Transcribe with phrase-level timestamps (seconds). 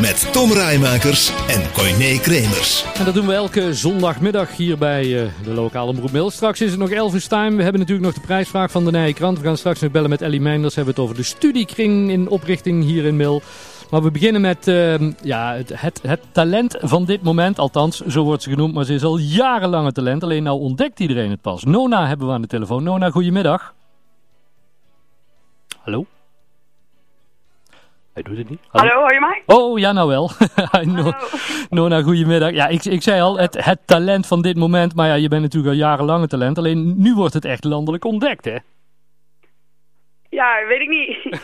[0.00, 2.84] Met Tom Rijmakers en Coyne Kremers.
[2.98, 6.30] En dat doen we elke zondagmiddag hier bij uh, de lokale omroep Mail.
[6.30, 7.56] Straks is het nog 11 uur time.
[7.56, 9.38] We hebben natuurlijk nog de prijsvraag van de Nijenkrant.
[9.38, 10.74] We gaan straks nog bellen met Ellie Meinders.
[10.74, 13.42] We hebben het over de studiekring in oprichting hier in Mil.
[13.90, 17.58] Maar we beginnen met uh, ja, het, het, talent van dit moment.
[17.58, 18.74] Althans, zo wordt ze genoemd.
[18.74, 20.22] Maar ze is al jarenlang talent.
[20.22, 21.64] Alleen nou ontdekt iedereen het pas.
[21.64, 22.82] Nona hebben we aan de telefoon.
[22.82, 23.74] Nona, goedemiddag.
[25.78, 26.06] Hallo?
[28.22, 28.60] Hij doet het niet.
[28.68, 29.42] Hallo, Hallo hoor je mij?
[29.46, 30.30] Oh, ja nou wel.
[30.94, 31.12] no,
[31.70, 32.50] Nona, goedemiddag.
[32.50, 34.94] Ja, ik, ik zei al, het, het talent van dit moment.
[34.94, 36.58] Maar ja, je bent natuurlijk al jarenlang een talent.
[36.58, 38.56] Alleen nu wordt het echt landelijk ontdekt, hè?
[40.28, 41.40] Ja, weet ik niet.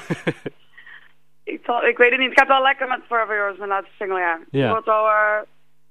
[1.54, 2.28] ik, zal, ik weet het niet.
[2.28, 4.38] Het gaat wel lekker met Forever Yours, mijn laatste single, ja.
[4.50, 4.60] ja.
[4.60, 5.38] Het wordt wel, uh,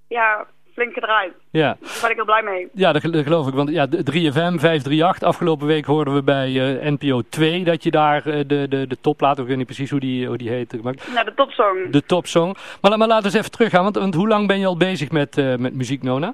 [0.08, 1.33] ja, flink gedraaid.
[1.49, 1.77] Ja.
[1.79, 2.67] Daar ben ik heel blij mee.
[2.73, 3.53] Ja, dat, geloof ik.
[3.53, 8.27] Want ja, 3FM, 538, afgelopen week hoorden we bij uh, NPO 2 dat je daar
[8.27, 10.73] uh, de, de, de toplaat, ik weet niet precies hoe die, hoe die heet.
[10.73, 11.09] Gemaakt.
[11.13, 11.89] Ja, de topsong.
[11.89, 12.57] De topsong.
[12.81, 15.11] Maar, maar laten we eens even teruggaan, want, want hoe lang ben je al bezig
[15.11, 16.33] met, uh, met muziek, Nona?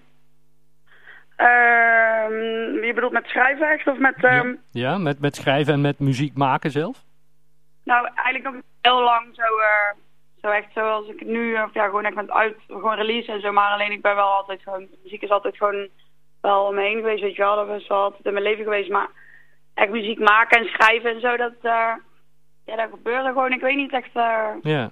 [1.37, 1.47] Uh,
[2.85, 4.23] je bedoelt met schrijven echt of met...
[4.23, 4.59] Um...
[4.71, 7.03] Ja, ja, met, met schrijven en met muziek maken zelf?
[7.83, 9.43] Nou, eigenlijk nog heel lang zo...
[10.41, 13.51] Zo echt zoals ik nu, of ja, gewoon echt met uit, gewoon release en zo.
[13.51, 15.87] Maar alleen ik ben wel altijd gewoon, muziek is altijd gewoon
[16.41, 17.55] wel om me heen geweest, weet je wel.
[17.55, 18.89] Dat is wel altijd in mijn leven geweest.
[18.89, 19.09] Maar
[19.73, 21.93] echt muziek maken en schrijven en zo, dat, uh,
[22.65, 23.51] ja, dat gebeurde gewoon.
[23.51, 24.91] Ik weet niet echt uh, ja.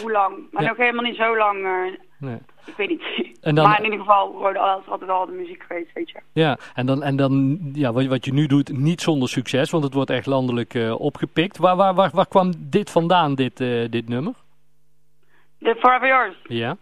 [0.00, 0.36] hoe lang.
[0.50, 0.68] Maar ja.
[0.68, 1.58] nog helemaal niet zo lang.
[1.58, 2.38] Uh, nee.
[2.64, 3.02] Ik weet niet.
[3.42, 6.20] En dan, maar in ieder geval, gewoon altijd al de muziek geweest, weet je.
[6.32, 9.84] Ja, en dan, en dan ja, wat, wat je nu doet, niet zonder succes, want
[9.84, 11.56] het wordt echt landelijk opgepikt.
[11.56, 13.56] Waar, waar, waar, waar kwam dit vandaan, dit,
[13.90, 14.34] dit nummer?
[15.62, 16.36] De Forever Yours?
[16.42, 16.76] Ja.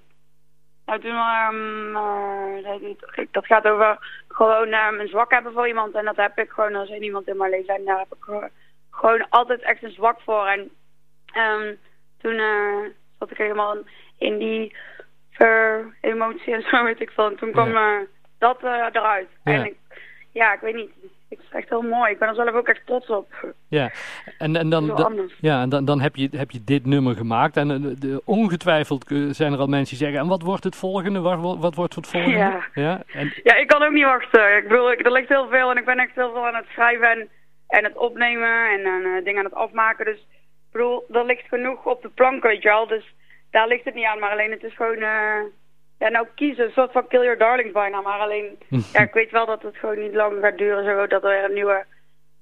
[0.86, 1.17] Nou, toen,
[1.50, 2.95] um, uh,
[3.31, 5.94] dat, gaat over gewoon een zwak hebben voor iemand.
[5.94, 7.75] En dat heb ik gewoon als één iemand in mijn leven.
[7.75, 8.50] En daar heb ik
[8.91, 10.47] gewoon altijd echt een zwak voor.
[10.47, 10.60] En
[11.37, 11.78] um,
[12.19, 12.84] toen uh,
[13.19, 13.77] zat ik helemaal
[14.19, 14.77] in die
[15.31, 17.31] ver emotie en zo, weet ik veel.
[17.31, 18.05] En toen kwam ja.
[18.38, 19.28] dat uh, eruit.
[19.44, 19.53] Ja.
[19.53, 19.76] En ik,
[20.32, 20.93] ja, ik weet niet.
[21.31, 22.13] Het is echt heel mooi.
[22.13, 23.55] Ik ben er zelf ook echt trots op.
[23.69, 23.91] Ja,
[24.39, 27.57] en, en, dan, dan, ja, en dan, dan heb, je, heb je dit nummer gemaakt.
[27.57, 30.23] En de, de, ongetwijfeld zijn er al mensen die zeggen...
[30.23, 31.21] En wat wordt het volgende?
[31.21, 32.39] Wat, wat wordt het volgende?
[32.39, 32.65] Ja.
[32.75, 33.33] Ja, en...
[33.43, 34.57] ja, ik kan ook niet wachten.
[34.57, 35.71] Ik bedoel, er ligt heel veel.
[35.71, 37.29] En ik ben echt heel veel aan het schrijven en,
[37.69, 38.71] en het opnemen.
[38.71, 40.05] En uh, dingen aan het afmaken.
[40.05, 42.87] Dus ik bedoel, er ligt genoeg op de plank, weet je wel.
[42.87, 43.15] Dus
[43.51, 44.19] daar ligt het niet aan.
[44.19, 44.99] Maar alleen het is gewoon...
[44.99, 45.43] Uh,
[46.00, 48.00] ja, nou kiezen, een soort van kill your darlings bijna.
[48.00, 48.59] Maar alleen,
[48.93, 50.84] ja, ik weet wel dat het gewoon niet lang gaat duren.
[50.84, 51.84] Zo, dat er een nieuwe,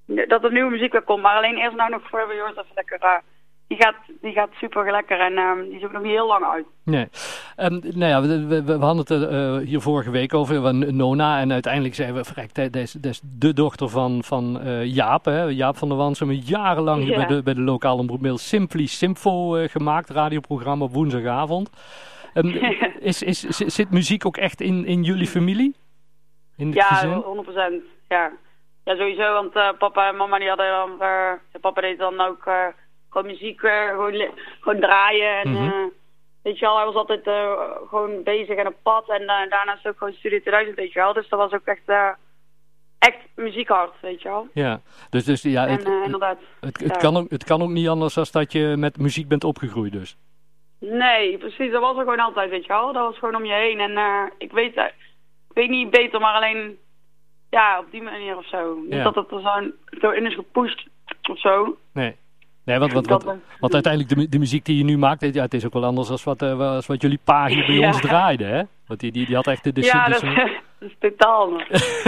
[0.04, 1.22] dat er nieuwe muziek weer komt.
[1.22, 2.98] Maar alleen eerst nou nog Forever Yours even lekker.
[3.02, 3.16] Uh,
[3.68, 6.66] die, gaat, die gaat super lekker en um, die zoekt nog niet heel lang uit.
[6.84, 7.08] Nee.
[7.56, 11.40] Um, nou ja, we, we, we hadden het uh, hier vorige week over, van Nona.
[11.40, 15.24] En uiteindelijk zijn we, verrekt, dat is, dat de dochter van, van uh, Jaap.
[15.24, 15.42] Hè?
[15.42, 17.16] Jaap van der Wansum, jarenlang Ja.
[17.16, 20.10] bij, de, bij de lokale omroep Simply Simfo uh, gemaakt.
[20.10, 21.70] Radioprogramma op woensdagavond.
[22.34, 22.46] Um,
[23.10, 25.76] is, is, zit muziek ook echt in, in jullie familie?
[26.56, 27.22] In ja, gezin?
[27.82, 27.84] 100%.
[28.08, 28.32] Ja.
[28.84, 29.32] ja, sowieso.
[29.32, 30.96] Want uh, papa en mama die hadden dan...
[31.00, 32.66] Uh, papa deed dan ook uh,
[33.10, 34.30] gewoon muziek, gewoon,
[34.60, 35.40] gewoon draaien.
[35.40, 35.88] En, Mhm.
[36.42, 37.22] weet je wel, hij was altijd
[37.88, 39.08] gewoon bezig en op pad.
[39.08, 41.12] En daarnaast ook gewoon Studio 2000, weet je wel.
[41.12, 42.16] Dus dat was ook echt...
[42.98, 44.48] Echt muziekhard, weet je wel.
[44.52, 46.38] Ja, dus, dus ja, het, en, inderdaad.
[46.60, 46.96] Het, het, ja.
[46.96, 50.16] kan ook, het kan ook niet anders dan dat je met muziek bent opgegroeid dus.
[50.80, 51.72] Nee, precies.
[51.72, 52.92] Dat was er gewoon altijd, weet je wel.
[52.92, 53.80] Dat was gewoon om je heen.
[53.80, 54.84] En uh, ik, weet, uh,
[55.48, 56.78] ik weet niet beter, maar alleen...
[57.50, 58.78] Ja, op die manier of zo.
[58.88, 59.40] Niet dat het er
[60.00, 60.86] zo, in is gepusht
[61.30, 61.76] of zo.
[61.92, 62.16] Nee.
[62.64, 63.38] Nee, want, wel.
[63.60, 66.08] want uiteindelijk de, de muziek die je nu maakt, ja, het is ook wel anders
[66.10, 67.86] dan wat, eh, als wat jullie pa hier bij Ja.
[67.86, 68.62] ons draaide, hè?
[68.86, 69.72] Want die, die, die had echt de...
[69.72, 70.50] de ja, de- dat, de- dat
[70.80, 71.68] is totaal anders.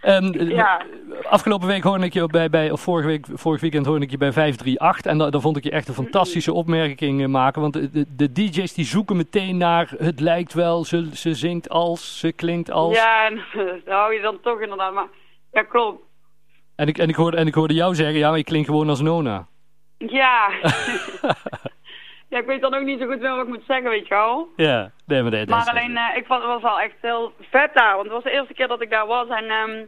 [0.00, 0.82] Ehm, ja.
[1.22, 4.16] Afgelopen week hoorde ik je bij, bij of vorige week, vorig weekend hoorde ik je
[4.16, 7.60] bij 538 en da- daar vond ik je echt een fantastische opmerking eh, maken.
[7.60, 11.68] Want de, de, de DJ's die zoeken meteen naar het lijkt wel, ze, ze zingt
[11.68, 12.96] als, ze klinkt als.
[12.96, 13.40] Ja, en
[13.84, 14.94] daar hou je dan toch inderdaad.
[14.94, 15.08] Maar
[15.52, 16.02] ja, klopt.
[16.76, 18.88] En, ik, en, ik hoorde, en ik hoorde jou zeggen, ja, maar ik klink gewoon
[18.88, 19.46] als Nona.
[19.98, 20.50] Ja.
[22.36, 24.14] ja, ik weet dan ook niet zo goed wel wat ik moet zeggen, weet je
[24.14, 24.48] wel.
[24.56, 27.74] Ja, nee, maar dat Maar alleen, eh, ik vond het was wel echt heel vet
[27.74, 27.94] daar.
[27.94, 29.28] Want het was de eerste keer dat ik daar was.
[29.28, 29.84] En ehm,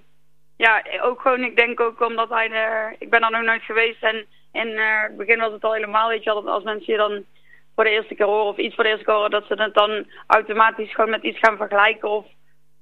[0.56, 2.96] ja, ook gewoon, ik denk ook omdat hij er...
[2.98, 4.02] Ik ben daar nog nooit geweest.
[4.02, 6.92] En in eh, het begin was het al helemaal, weet je wel, dat als mensen
[6.92, 7.24] je dan
[7.74, 9.74] voor de eerste keer horen of iets voor de eerste keer horen, dat ze het
[9.74, 12.08] dan automatisch gewoon met iets gaan vergelijken.
[12.10, 12.26] Of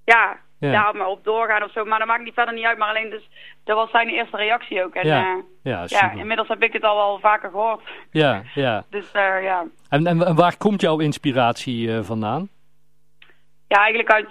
[0.05, 0.93] ja, ja.
[0.93, 1.85] maar op doorgaan of zo.
[1.85, 2.79] Maar dat maakt niet verder niet uit.
[2.79, 3.29] Maar alleen dus,
[3.65, 4.95] dat was zijn eerste reactie ook.
[4.95, 5.37] En, ja.
[5.37, 7.81] Uh, ja, ja, inmiddels heb ik het al wel vaker gehoord.
[8.11, 8.85] Ja, ja.
[8.91, 9.65] dus uh, ja.
[9.89, 12.49] En, en, waar komt jouw inspiratie uh, vandaan?
[13.69, 14.29] Ja, eigenlijk uit,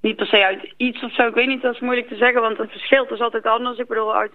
[0.00, 1.26] niet per se uit iets of zo.
[1.26, 2.40] Ik weet niet, dat is moeilijk te zeggen.
[2.40, 3.78] Want het verschilt is altijd anders.
[3.78, 4.32] Ik bedoel, uit,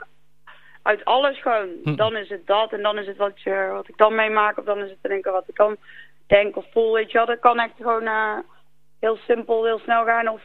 [0.82, 1.68] uit alles gewoon.
[1.84, 1.96] Hm.
[1.96, 4.58] Dan is het dat en dan is het wat, je, wat ik dan meemaak.
[4.58, 5.76] Of dan is het te denken wat ik dan
[6.28, 6.94] denk of voel.
[6.94, 8.08] Weet je wel, dat kan echt gewoon
[9.04, 10.28] heel simpel, heel snel gaan.
[10.28, 10.42] Of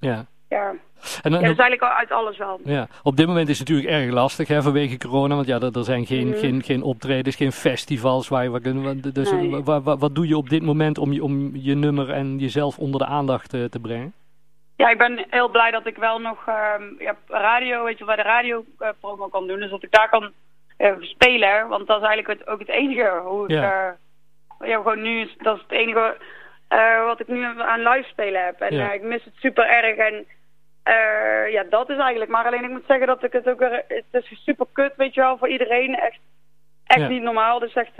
[0.00, 0.26] ja.
[0.48, 0.74] Ja.
[1.22, 2.60] En, ja, dat is eigenlijk uit alles wel.
[2.64, 2.86] Ja.
[3.02, 5.34] Op dit moment is het natuurlijk erg lastig hè, vanwege corona.
[5.34, 6.38] Want ja, er, zijn geen, Mhm.
[6.38, 9.14] geen, geen optredens, geen festivals waar je wat kunt.
[9.14, 9.62] Dus Nee.
[9.64, 12.78] wa- wa- wat doe je op dit moment om je, om je nummer en jezelf
[12.78, 14.12] onder de aandacht eh, te brengen?
[14.76, 18.16] Ja, ik ben heel blij dat ik wel nog ehm, ja, radio, weet je, bij
[18.16, 19.58] de radio eh, promo kan doen.
[19.58, 20.32] Dus dat ik daar kan
[20.76, 21.68] eh, spelen.
[21.68, 23.50] Want dat is eigenlijk het, ook het enige hoe ik...
[23.50, 23.94] Ja.
[24.58, 26.16] eh, ja, gewoon nu, is- dat is het enige
[26.68, 28.60] eh, wat ik nu aan live spelen heb.
[28.60, 28.88] En Ja.
[28.88, 29.96] eh, ik mis het super erg.
[29.96, 30.26] En
[30.82, 32.30] eh, ja, dat is eigenlijk.
[32.30, 33.58] Maar alleen ik moet zeggen dat ik het ook...
[33.58, 35.94] weer- Het is super kut, weet je wel, voor iedereen.
[35.98, 36.18] Echt,
[36.86, 37.08] echt Ja.
[37.08, 37.62] niet normaal.
[37.64, 37.94] Is echt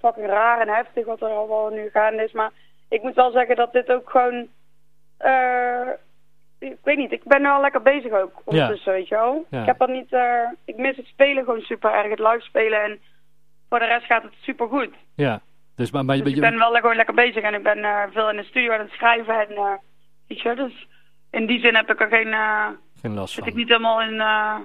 [0.00, 2.32] fucking raar en heftig wat er allemaal nu gaande is.
[2.32, 2.50] Maar
[2.88, 4.48] ik moet wel zeggen dat dit ook gewoon...
[6.58, 9.46] ik weet niet, ik ben nu al lekker bezig ook ondertussen, weet je wel.
[9.50, 10.16] Ik heb er niet...
[10.64, 12.82] ik mis het spelen gewoon super erg, het live spelen.
[12.82, 13.00] En
[13.68, 14.94] voor de rest gaat het super goed.
[15.16, 15.40] Ja.
[15.76, 18.30] Dus, maar, maar, Dus ik ben wel gewoon lekker bezig en ik ben eh, veel
[18.30, 19.72] in de studio aan het schrijven en uh,
[20.28, 20.86] weet je, dus
[21.30, 22.66] in die zin heb ik er geen, eh,
[23.00, 23.52] geen last zit van.
[23.52, 24.56] ik niet helemaal in, uh,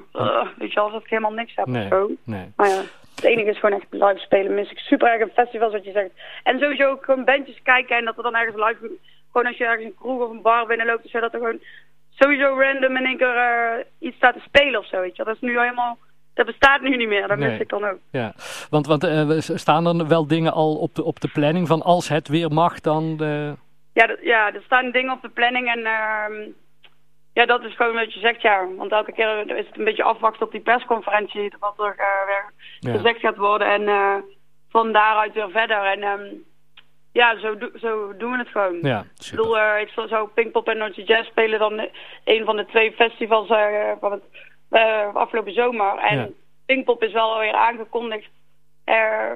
[0.57, 1.83] weet je wel, dat ik helemaal niks heb Nee.
[1.83, 2.11] of zo.
[2.23, 2.51] Nee.
[2.55, 2.81] Maar ja,
[3.15, 5.91] het enige is gewoon echt live spelen, mis ik super erg in festivals wat je
[5.91, 6.11] zegt.
[6.43, 8.91] En sowieso ook gewoon bandjes kijken en dat er dan ergens live,
[9.31, 11.61] gewoon als je ergens een kroeg of een bar binnenloopt, dus dat er gewoon
[12.09, 15.23] sowieso random in één keer iets staat te spelen of zo, weet je.
[15.23, 15.97] Dat is nu helemaal,
[16.45, 17.49] dat bestaat nu niet meer, dat Nee.
[17.49, 17.97] mis ik dan ook.
[18.11, 18.33] Ja.
[18.69, 21.81] Want, want eh, we- staan er wel dingen al op de, op de planning van
[21.81, 23.15] als het weer mag, dan...
[23.19, 23.51] eh,
[23.93, 26.33] Ja, ja, er staan dingen op de planning en ehm,
[27.33, 28.67] ja, dat is gewoon wat je zegt, ja.
[28.77, 32.53] Want elke keer is het een beetje afwachten op die persconferentie, wat er eh, weer
[32.79, 32.91] Ja.
[32.97, 33.67] gezegd gaat worden.
[33.67, 34.15] En eh,
[34.69, 35.83] van daaruit weer verder.
[35.83, 36.25] En ehm,
[37.11, 38.77] ja, zo, do- zo doen we het gewoon.
[38.81, 41.85] ja, Ik bedoel, eh, ik zal zo Pinkpop en Noordse Jazz spelen dan eh,
[42.23, 44.39] een van de twee festivals eh, van het eh,
[45.13, 45.97] afgelopen zomer.
[45.97, 46.27] En Ja.
[46.65, 48.29] Pinkpop is wel alweer aangekondigd.
[48.83, 49.31] Eh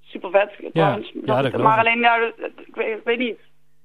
[0.00, 3.38] super vet ja, Dat- dat geloof maar alleen, ja, dat- ik, weet, ik weet niet.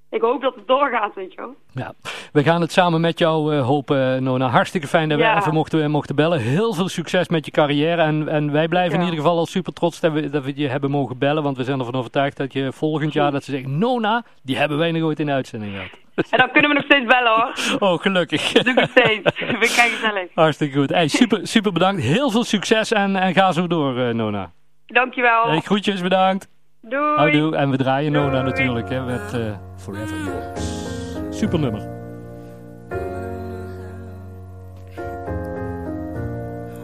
[0.10, 1.56] Ik hoop dat het doorgaat, weet je wel.
[1.74, 1.94] Ja.
[2.32, 4.48] We gaan het samen met jou eh, hopen, Nona.
[4.48, 5.38] Hartstikke fijn dat we Ja.
[5.38, 6.40] even mochten, mochten bellen.
[6.40, 8.02] Heel veel succes met je carrière.
[8.02, 9.06] En, en wij blijven in Ja.
[9.10, 11.44] ieder geval al super trots dat we, dat we je hebben mogen bellen.
[11.44, 13.78] Want we zijn ervan overtuigd dat je volgend jaar dat ze zeggen...
[13.78, 15.90] Nona, die hebben wij nog ooit in de uitzending gehad.
[16.30, 17.80] En dan kunnen we nog steeds bellen hoor.
[17.90, 18.52] Oh, gelukkig.
[18.52, 19.30] Dat doe ik nog steeds.
[19.36, 20.30] Vind ik kijk gezellig.
[20.36, 20.90] Hartstikke goed.
[20.90, 22.02] Hey, super, super bedankt.
[22.02, 24.52] Heel veel succes en, en ga zo door, eh, Nona.
[24.86, 25.48] Dankjewel.
[25.48, 26.48] Hey, groetjes, bedankt.
[26.82, 27.16] Doei.
[27.16, 27.56] Houdoe.
[27.56, 28.44] En we draaien Nona Doei.
[28.44, 29.40] natuurlijk hè, met eh,
[29.78, 31.40] Forever Yours.
[31.40, 32.00] Super nummer.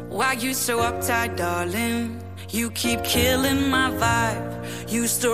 [0.10, 2.22] Why you so uptight, darling?
[2.50, 4.56] You keep killing my vibe.
[4.90, 5.30] Used to